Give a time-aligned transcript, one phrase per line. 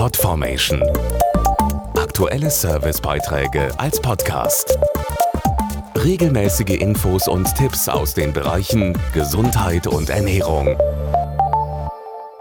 [0.00, 0.82] Podformation.
[1.94, 4.78] Aktuelle Servicebeiträge als Podcast.
[5.94, 10.74] Regelmäßige Infos und Tipps aus den Bereichen Gesundheit und Ernährung.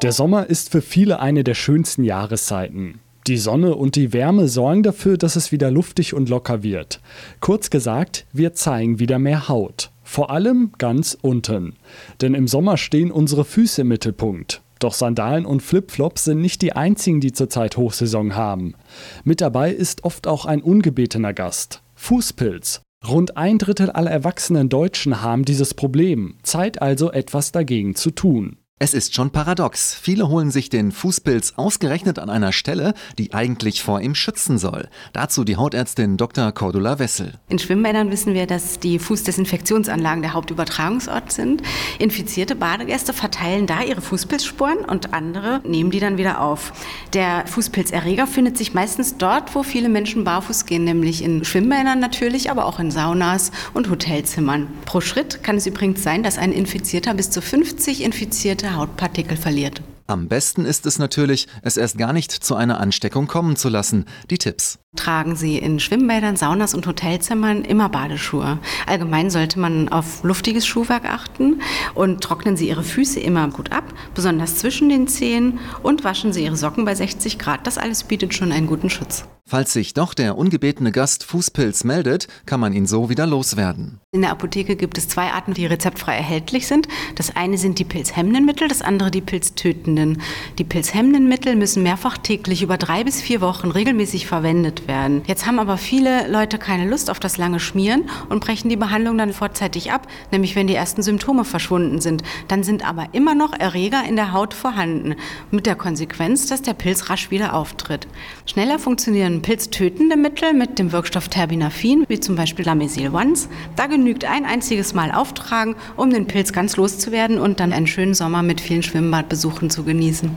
[0.00, 3.00] Der Sommer ist für viele eine der schönsten Jahreszeiten.
[3.26, 7.00] Die Sonne und die Wärme sorgen dafür, dass es wieder luftig und locker wird.
[7.40, 9.90] Kurz gesagt, wir zeigen wieder mehr Haut.
[10.04, 11.76] Vor allem ganz unten.
[12.22, 14.61] Denn im Sommer stehen unsere Füße im Mittelpunkt.
[14.82, 18.74] Doch Sandalen und Flipflops sind nicht die einzigen, die zurzeit Hochsaison haben.
[19.22, 21.82] Mit dabei ist oft auch ein ungebetener Gast.
[21.94, 22.82] Fußpilz.
[23.06, 26.34] Rund ein Drittel aller erwachsenen Deutschen haben dieses Problem.
[26.42, 28.56] Zeit also etwas dagegen zu tun.
[28.84, 29.94] Es ist schon paradox.
[29.94, 34.88] Viele holen sich den Fußpilz ausgerechnet an einer Stelle, die eigentlich vor ihm schützen soll.
[35.12, 36.50] Dazu die Hautärztin Dr.
[36.50, 37.34] Cordula Wessel.
[37.48, 41.62] In Schwimmbädern wissen wir, dass die Fußdesinfektionsanlagen der Hauptübertragungsort sind.
[42.00, 46.72] Infizierte Badegäste verteilen da ihre Fußpilzspuren und andere nehmen die dann wieder auf.
[47.12, 52.50] Der Fußpilzerreger findet sich meistens dort, wo viele Menschen barfuß gehen, nämlich in Schwimmbädern natürlich,
[52.50, 54.66] aber auch in Saunas und Hotelzimmern.
[54.86, 59.82] Pro Schritt kann es übrigens sein, dass ein Infizierter bis zu 50 infizierte Hautpartikel verliert.
[60.06, 64.04] Am besten ist es natürlich, es erst gar nicht zu einer Ansteckung kommen zu lassen.
[64.30, 64.78] Die Tipps.
[64.96, 68.58] Tragen Sie in Schwimmbädern, Saunas und Hotelzimmern immer Badeschuhe.
[68.86, 71.62] Allgemein sollte man auf luftiges Schuhwerk achten
[71.94, 76.44] und trocknen Sie Ihre Füße immer gut ab, besonders zwischen den Zehen und waschen Sie
[76.44, 77.66] Ihre Socken bei 60 Grad.
[77.66, 79.24] Das alles bietet schon einen guten Schutz.
[79.52, 84.00] Falls sich doch der ungebetene Gast Fußpilz meldet, kann man ihn so wieder loswerden.
[84.14, 86.88] In der Apotheke gibt es zwei Arten, die rezeptfrei erhältlich sind.
[87.16, 90.22] Das eine sind die pilzhemmenden Mittel, das andere die pilztötenden.
[90.58, 95.20] Die pilzhemmenden Mittel müssen mehrfach täglich über drei bis vier Wochen regelmäßig verwendet werden.
[95.26, 99.18] Jetzt haben aber viele Leute keine Lust auf das lange Schmieren und brechen die Behandlung
[99.18, 102.22] dann vorzeitig ab, nämlich wenn die ersten Symptome verschwunden sind.
[102.48, 105.14] Dann sind aber immer noch Erreger in der Haut vorhanden,
[105.50, 108.08] mit der Konsequenz, dass der Pilz rasch wieder auftritt.
[108.46, 113.48] Schneller funktionieren pilztötende Mittel mit dem Wirkstoff Terbinafin, wie zum Beispiel Lamesil Once.
[113.76, 118.14] Da genügt ein einziges Mal auftragen, um den Pilz ganz loszuwerden und dann einen schönen
[118.14, 120.30] Sommer mit vielen Schwimmbadbesuchen zu genießen.